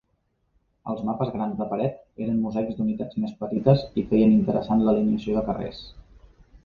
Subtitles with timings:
[0.93, 5.45] Els mapes grans de paret eren mosaics d'unitats més petites i feien interessant l'alineació de
[5.51, 5.85] carrers.